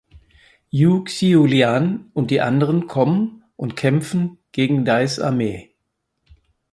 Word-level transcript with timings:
Yu 0.71 1.03
Xiu 1.05 1.45
Lian 1.45 2.09
und 2.15 2.31
die 2.31 2.41
anderen 2.41 2.87
kommen 2.87 3.43
und 3.55 3.75
kämpfen 3.75 4.39
gegen 4.51 4.83
Dais 4.83 5.19
Armee. 5.19 5.75